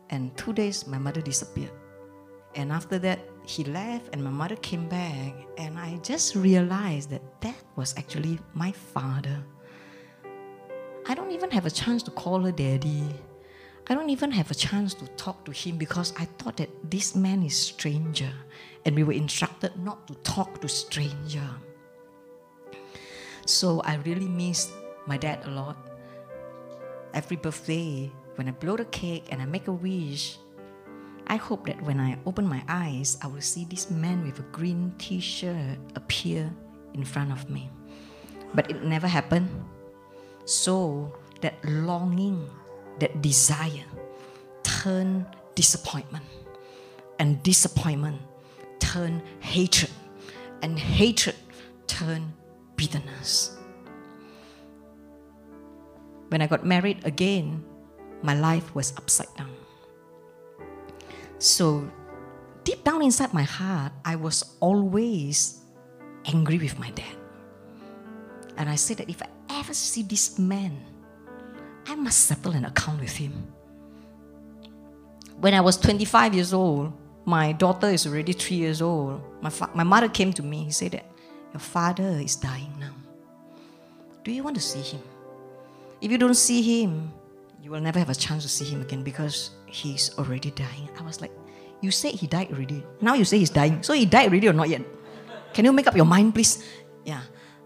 [0.10, 1.76] And two days, my mother disappeared.
[2.56, 7.42] And after that, he left and my mother came back and I just realized that
[7.42, 9.44] that was actually my father.
[11.08, 13.10] I don't even have a chance to call her daddy.
[13.90, 17.16] I don't even have a chance to talk to him because I thought that this
[17.16, 18.30] man is stranger
[18.86, 21.50] and we were instructed not to talk to stranger.
[23.48, 24.70] So I really miss
[25.08, 25.90] my dad a lot.
[27.16, 30.38] Every birthday, when I blow the cake and I make a wish,
[31.30, 34.48] I hope that when I open my eyes, I will see this man with a
[34.52, 36.50] green t shirt appear
[36.96, 37.70] in front of me.
[38.56, 39.48] But it never happened.
[40.46, 42.50] So that longing,
[42.98, 43.86] that desire,
[44.64, 46.26] turned disappointment.
[47.20, 48.22] And disappointment
[48.80, 49.92] turned hatred.
[50.64, 51.36] And hatred
[51.86, 52.34] turned
[52.76, 53.56] bitterness.
[56.30, 57.64] When I got married again,
[58.24, 59.54] my life was upside down.
[61.40, 61.90] So,
[62.66, 65.62] deep down inside my heart, I was always
[66.26, 67.16] angry with my dad.
[68.58, 70.78] And I said that if I ever see this man,
[71.88, 73.48] I must settle an account with him.
[75.40, 76.92] When I was 25 years old,
[77.24, 79.22] my daughter is already three years old.
[79.42, 80.66] My, fa- my mother came to me.
[80.66, 81.06] He said that
[81.54, 82.94] your father is dying now.
[84.26, 85.02] Do you want to see him?
[86.02, 87.14] If you don't see him,
[87.64, 90.90] you will never have a chance to see him again because he's already dying.
[91.00, 91.32] I was like,
[91.82, 92.84] you said he died already.
[93.02, 93.82] Now you say he's dying.
[93.84, 94.82] So he died already or not yet?
[95.54, 96.64] Can you make up your mind, please?
[97.06, 97.22] Yeah.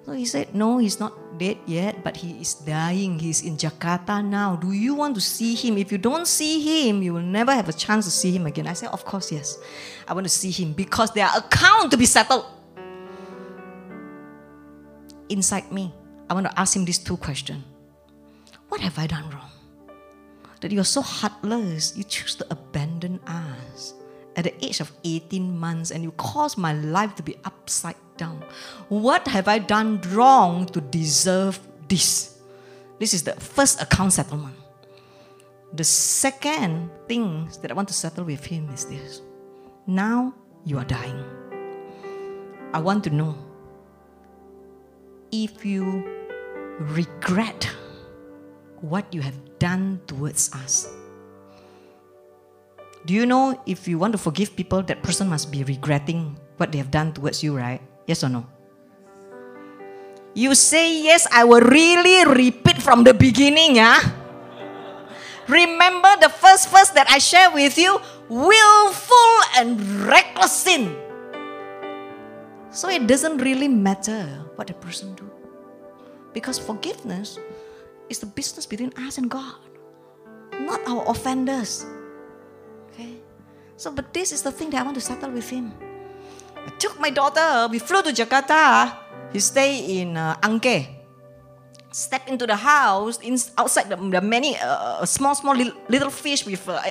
[0.06, 3.18] So he said, no, he's not dead yet, but he is dying.
[3.18, 4.58] He's in Jakarta now.
[4.58, 5.78] Do you want to see him?
[5.78, 8.68] If you don't see him, you will never have a chance to see him again.
[8.68, 9.58] I said, of course, yes.
[10.08, 12.46] I want to see him because there are accounts to be settled.
[15.30, 15.94] Inside me,
[16.30, 17.64] I want to ask him these two questions.
[18.68, 19.53] What have I done wrong?
[20.64, 23.94] That you're so heartless, you choose to abandon us
[24.38, 28.42] at the age of 18 months and you cause my life to be upside down.
[28.88, 31.60] What have I done wrong to deserve
[31.90, 32.40] this?
[32.98, 34.56] This is the first account settlement.
[35.74, 39.22] The second thing that I want to settle with him is this.
[39.86, 40.34] Now
[40.64, 41.26] you are dying.
[42.74, 43.36] I want to know
[45.30, 46.08] if you
[46.80, 47.70] regret
[48.80, 50.92] what you have done towards us.
[53.08, 56.76] Do you know if you want to forgive people, that person must be regretting what
[56.76, 57.80] they have done towards you, right?
[58.04, 58.44] Yes or no?
[60.36, 64.04] You say yes, I will really repeat from the beginning, yeah?
[65.48, 68.00] Remember the first verse that I share with you?
[68.28, 70.96] Willful and reckless sin.
[72.72, 75.30] So it doesn't really matter what a person do.
[76.34, 77.38] Because forgiveness
[78.10, 79.56] is the business between us and God,
[80.60, 81.86] not our offenders.
[82.92, 83.22] Okay?
[83.78, 85.74] So, but this is the thing that I want to settle with him.
[86.56, 88.96] I took my daughter, we flew to Jakarta.
[89.34, 90.88] He stay in uh, Angke.
[91.92, 96.68] Step into the house, in, outside the, the many uh, small, small little, fish with
[96.68, 96.82] uh,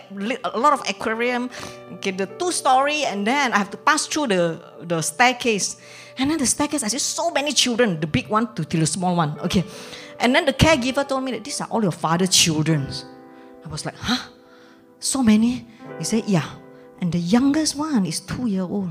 [0.45, 1.51] a lot of aquarium.
[1.95, 5.77] Okay, the two story, and then I have to pass through the, the staircase.
[6.19, 8.87] And then the staircase, I see so many children, the big one to, to the
[8.87, 9.41] small one.
[9.41, 9.65] Okay.
[10.23, 12.87] And then the caregiver told me that these are all your father's children.
[13.65, 14.31] I was like, huh?
[15.01, 15.67] So many?
[15.99, 16.47] He said, yeah.
[17.01, 18.91] And the youngest one is two year old.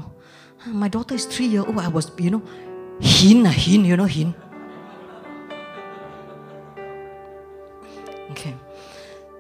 [0.67, 1.79] My daughter is three year old.
[1.79, 2.43] I was, you know,
[2.99, 4.35] hin, hin, you know, hin.
[8.31, 8.53] Okay.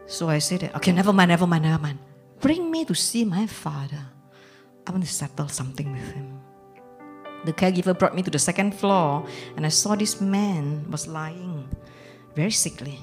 [0.07, 1.99] So I said okay, never mind, never mind, never mind.
[2.39, 3.99] Bring me to see my father.
[4.87, 6.39] I want to settle something with him.
[7.43, 9.25] The caregiver brought me to the second floor
[9.57, 11.67] and I saw this man was lying
[12.35, 12.99] very sickly.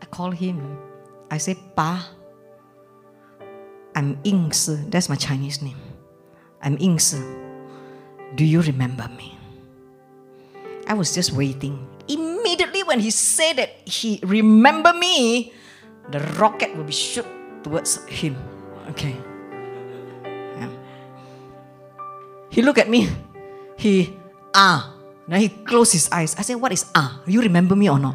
[0.00, 0.78] I called him.
[1.30, 2.08] I said, Pa,
[3.94, 4.76] I'm Ying Si.
[4.88, 5.80] That's my Chinese name.
[6.62, 7.18] I'm Ying Si.
[8.34, 9.38] Do you remember me?
[10.86, 11.86] I was just waiting.
[12.08, 15.52] Immediately when he said that he remember me,
[16.10, 17.26] the rocket will be shot
[17.64, 18.36] towards him.
[18.90, 19.16] Okay.
[20.24, 20.70] Yeah.
[22.50, 23.08] He looked at me.
[23.76, 24.14] He
[24.54, 24.95] ah.
[25.26, 26.34] Then he closed his eyes.
[26.38, 27.20] I said, What is ah?
[27.26, 28.14] You remember me or not?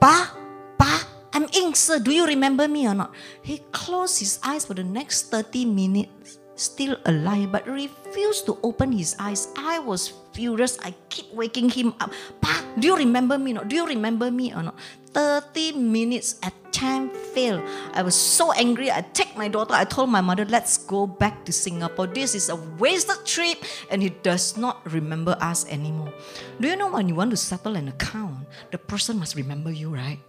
[0.00, 0.36] Pa,
[0.76, 0.92] Pa,
[1.32, 1.98] I'm Ying Si.
[2.00, 3.10] Do you remember me or not?
[3.42, 8.92] He closed his eyes for the next 30 minutes, still alive, but refused to open
[8.92, 9.48] his eyes.
[9.56, 10.78] I was furious.
[10.84, 12.12] I keep waking him up.
[12.44, 13.68] Pa, do you remember me or not?
[13.68, 14.76] Do you remember me or not?
[15.16, 17.62] 30 minutes at time failed.
[17.92, 18.90] I was so angry.
[18.90, 19.74] I take my daughter.
[19.74, 22.06] I told my mother, let's go back to Singapore.
[22.06, 23.58] This is a wasted trip
[23.90, 26.14] and he does not remember us anymore.
[26.60, 29.90] Do you know when you want to settle an account, the person must remember you,
[29.90, 30.22] right?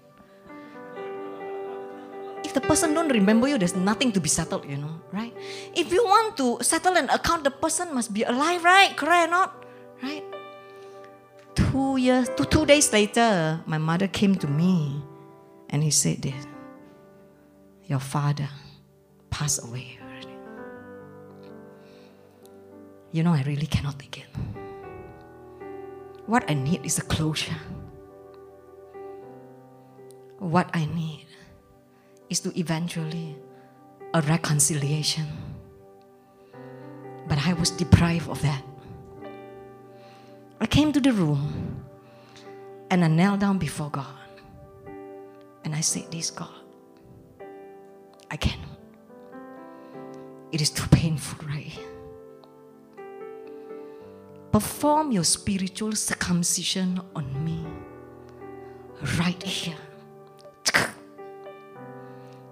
[2.44, 5.36] If the person don't remember you, there's nothing to be settled, you know, right?
[5.78, 8.98] If you want to settle an account, the person must be alive, right?
[8.98, 9.50] Correct or not?
[10.02, 10.26] Right?
[11.54, 15.04] Two years, two, two days later, my mother came to me
[15.70, 16.48] and he said this
[17.86, 18.50] Your father
[19.30, 20.36] passed away already.
[23.12, 24.28] You know, I really cannot take it.
[26.26, 27.58] What I need is a closure.
[30.38, 31.26] What I need
[32.30, 33.36] is to eventually
[34.14, 35.26] a reconciliation.
[37.28, 38.64] But I was deprived of that.
[40.62, 41.84] I came to the room
[42.90, 44.29] and I knelt down before God.
[45.70, 46.50] And I said, This God,
[48.32, 48.80] I cannot.
[50.52, 51.78] It is too painful, right?
[54.52, 57.64] Perform your spiritual circumcision on me
[59.20, 59.78] right here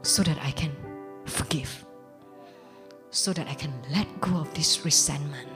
[0.04, 0.76] so that I can
[1.26, 1.88] forgive,
[3.10, 5.50] so that I can let go of this resentment,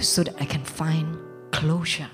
[0.00, 1.18] so that I can find
[1.52, 2.08] closure.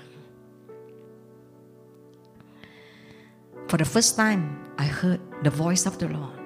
[3.73, 6.37] For the first time, I heard the voice of the Lord.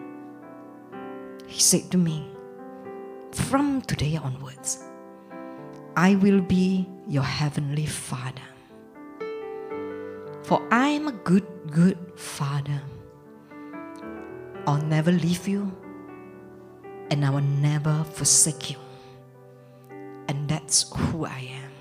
[1.46, 2.26] He said to me,
[3.34, 4.82] From today onwards,
[5.98, 8.48] I will be your heavenly Father.
[10.44, 12.82] For I am a good, good Father.
[14.66, 15.76] I'll never leave you
[17.12, 18.78] and I will never forsake you.
[20.30, 21.72] And that's who I am.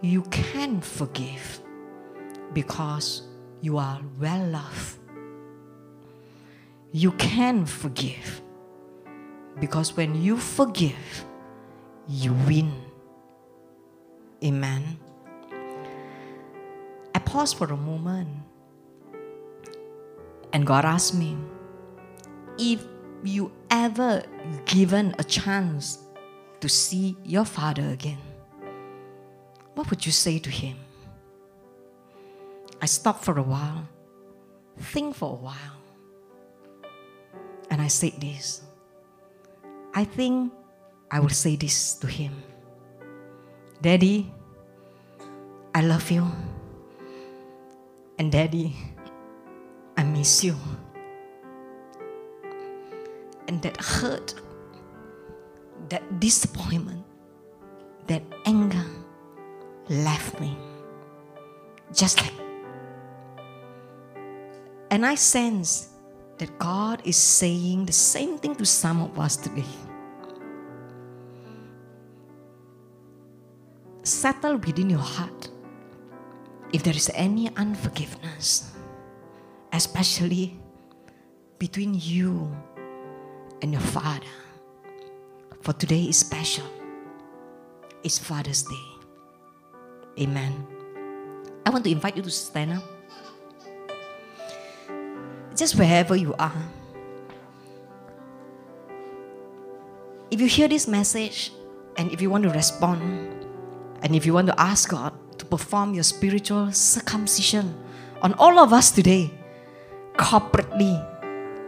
[0.00, 1.60] You can forgive
[2.52, 3.28] because
[3.64, 4.98] you are well loved.
[6.92, 8.42] You can forgive
[9.58, 11.24] because when you forgive,
[12.06, 12.74] you win.
[14.44, 14.98] Amen.
[17.14, 18.28] I pause for a moment
[20.52, 21.38] and God asked me,
[22.58, 22.84] if
[23.22, 24.22] you ever
[24.66, 26.00] given a chance
[26.60, 28.20] to see your father again,
[29.74, 30.83] what would you say to him?
[32.84, 33.88] I stopped for a while,
[34.76, 35.78] think for a while,
[37.70, 38.60] and I said this.
[39.94, 40.52] I think
[41.10, 42.42] I will say this to him
[43.80, 44.30] Daddy,
[45.74, 46.28] I love you.
[48.18, 48.76] And Daddy,
[49.96, 50.54] I miss you.
[53.48, 54.34] And that hurt,
[55.88, 57.02] that disappointment,
[58.08, 58.84] that anger
[59.88, 60.54] left me.
[61.90, 62.43] Just like
[64.94, 65.88] And I sense
[66.38, 69.66] that God is saying the same thing to some of us today.
[74.04, 75.50] Settle within your heart
[76.72, 78.70] if there is any unforgiveness,
[79.72, 80.60] especially
[81.58, 82.54] between you
[83.62, 84.30] and your father.
[85.62, 86.70] For today is special.
[88.04, 88.86] It's Father's Day.
[90.20, 90.54] Amen.
[91.66, 92.93] I want to invite you to stand up.
[95.54, 96.52] Just wherever you are.
[100.30, 101.52] If you hear this message
[101.96, 103.46] and if you want to respond,
[104.02, 107.72] and if you want to ask God to perform your spiritual circumcision
[108.20, 109.30] on all of us today,
[110.16, 110.98] corporately,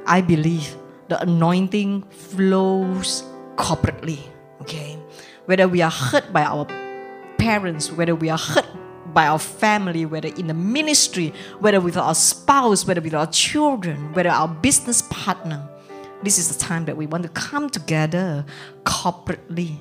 [0.06, 0.74] I believe
[1.08, 3.22] the anointing flows
[3.54, 4.18] corporately.
[4.62, 4.98] Okay?
[5.46, 6.66] Whether we are hurt by our
[7.38, 8.66] parents, whether we are hurt
[9.16, 14.12] by our family, whether in the ministry, whether with our spouse, whether with our children,
[14.12, 15.66] whether our business partner,
[16.22, 18.44] this is the time that we want to come together
[18.84, 19.78] corporately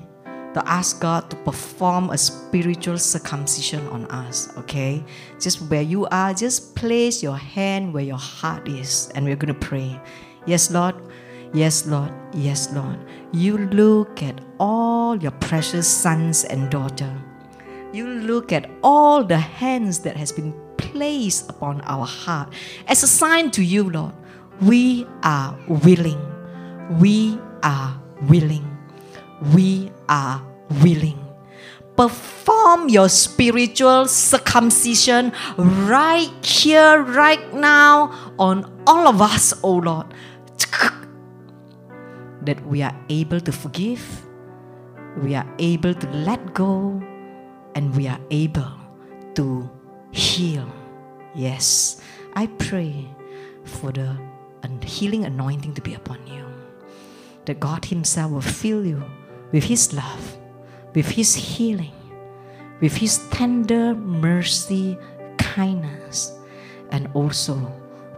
[0.54, 5.04] to ask God to perform a spiritual circumcision on us, okay?
[5.38, 9.52] Just where you are, just place your hand where your heart is, and we're going
[9.52, 10.00] to pray.
[10.46, 10.94] Yes, Lord.
[11.52, 12.10] Yes, Lord.
[12.32, 12.98] Yes, Lord.
[13.34, 17.25] You look at all your precious sons and daughters.
[17.92, 22.52] You look at all the hands that has been placed upon our heart
[22.88, 24.14] as a sign to you, Lord.
[24.60, 26.20] We are willing.
[26.98, 28.76] We are willing
[29.40, 30.42] we are
[30.82, 31.22] willing.
[31.96, 40.06] Perform your spiritual circumcision right here, right now, on all of us, O oh Lord.
[42.42, 44.22] That we are able to forgive,
[45.20, 47.02] we are able to let go,
[47.76, 48.72] and we are able
[49.34, 49.70] to
[50.10, 50.66] heal.
[51.34, 52.00] Yes,
[52.34, 53.06] I pray
[53.64, 54.16] for the
[54.82, 56.44] healing anointing to be upon you.
[57.44, 59.04] That God Himself will fill you
[59.52, 60.38] with His love,
[60.94, 61.92] with His healing,
[62.80, 64.96] with His tender mercy,
[65.36, 66.32] kindness,
[66.90, 67.60] and also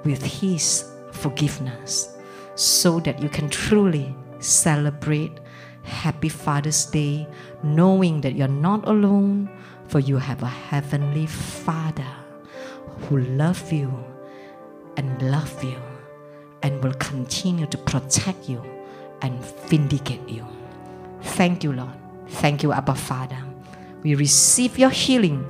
[0.04, 2.16] with His forgiveness,
[2.54, 5.40] so that you can truly celebrate
[5.88, 7.26] Happy Father's Day,
[7.62, 9.50] knowing that you're not alone,
[9.88, 12.06] for you have a heavenly Father
[13.08, 13.92] who loves you
[14.96, 15.78] and loves you
[16.62, 18.62] and will continue to protect you
[19.22, 20.46] and vindicate you.
[21.22, 21.94] Thank you, Lord.
[22.28, 23.42] Thank you, Abba Father.
[24.02, 25.46] We receive your healing.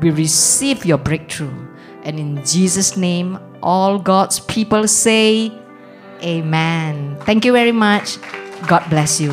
[0.00, 1.68] We receive your breakthrough.
[2.04, 5.52] And in Jesus' name, all God's people say,
[6.22, 7.16] Amen.
[7.20, 8.18] Thank you very much.
[8.66, 9.32] God bless you.